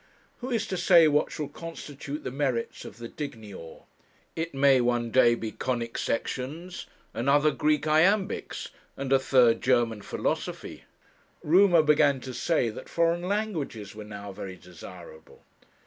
[0.39, 3.81] Who is to say what shall constitute the merits of the dignior?
[4.35, 10.85] It may one day be conic sections, another Greek iambics, and a third German philosophy.
[11.43, 15.43] Rumour began to say that foreign languages were now very desirable.